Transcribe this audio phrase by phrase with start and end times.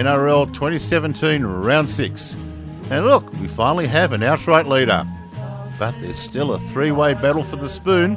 [0.00, 2.34] NRL 2017 Round 6.
[2.88, 5.06] And look, we finally have an outright leader.
[5.78, 8.14] But there's still a three way battle for the spoon.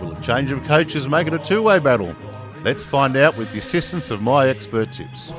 [0.00, 2.16] Will a change of coaches make it a two way battle?
[2.64, 5.32] Let's find out with the assistance of my expert tips.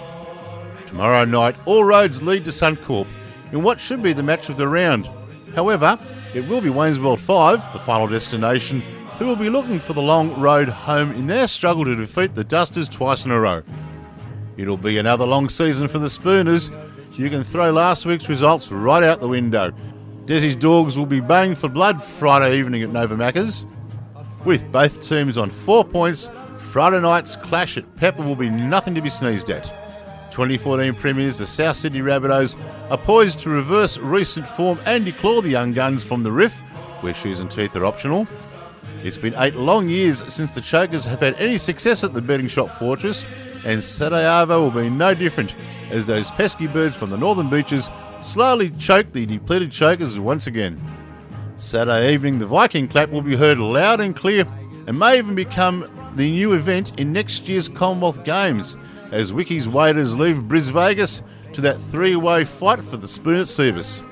[0.85, 3.07] Tomorrow night, all roads lead to Suncorp
[3.51, 5.09] in what should be the match of the round.
[5.55, 5.99] However,
[6.33, 8.79] it will be Wayne's World 5, the final destination,
[9.19, 12.45] who will be looking for the long road home in their struggle to defeat the
[12.45, 13.61] Dusters twice in a row.
[14.61, 16.69] It'll be another long season for the Spooners.
[17.13, 19.71] You can throw last week's results right out the window.
[20.25, 23.65] Desi's Dogs will be baying for blood Friday evening at Nova Macca's.
[24.45, 26.29] With both teams on four points,
[26.59, 29.63] Friday night's clash at Pepper will be nothing to be sneezed at.
[30.29, 32.55] 2014 premiers, the South Sydney Rabbitohs,
[32.91, 36.53] are poised to reverse recent form and declaw the young guns from the riff,
[37.01, 38.27] where shoes and teeth are optional.
[39.03, 42.47] It's been eight long years since the Chokers have had any success at the betting
[42.47, 43.25] shop Fortress,
[43.63, 45.55] and Saturday Arvo will be no different
[45.89, 47.89] as those pesky birds from the northern beaches
[48.21, 50.79] slowly choke the depleted Chokers once again.
[51.57, 54.45] Saturday evening, the Viking clap will be heard loud and clear
[54.87, 58.77] and may even become the new event in next year's Commonwealth Games
[59.11, 61.21] as Ricky's Raiders leave Bris Vegas
[61.53, 64.03] to that three way fight for the spoon at Cbus.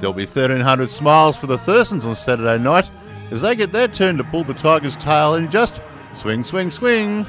[0.00, 2.90] There'll be 1,300 smiles for the Thursons on Saturday night
[3.30, 5.80] as they get their turn to pull the Tigers' tail and just
[6.14, 7.26] swing, swing, swing.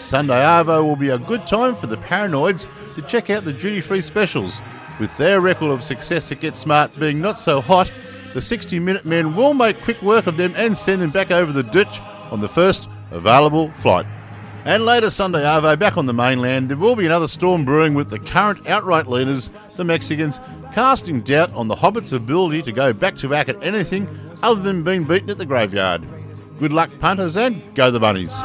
[0.00, 3.80] Sunday Arvo will be a good time for the paranoids to check out the duty
[3.80, 4.60] free specials.
[4.98, 7.92] With their record of success at Get Smart being not so hot,
[8.34, 11.52] the 60 minute men will make quick work of them and send them back over
[11.52, 14.06] the ditch on the first available flight.
[14.64, 18.10] And later Sunday Arvo back on the mainland, there will be another storm brewing with
[18.10, 20.40] the current outright leaders, the Mexicans,
[20.74, 24.08] casting doubt on the Hobbits' ability to go back to back at anything
[24.42, 26.06] other than being beaten at the graveyard.
[26.58, 28.38] Good luck, punters, and go the bunnies.